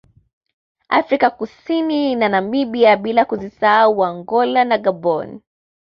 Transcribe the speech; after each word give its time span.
Afrika 0.89 1.29
Kusini 1.29 2.15
na 2.15 2.29
Namibia 2.29 2.97
bila 2.97 3.25
kuzisahau 3.25 4.03
Angola 4.05 4.63
na 4.65 4.77
Gaboni 4.77 5.41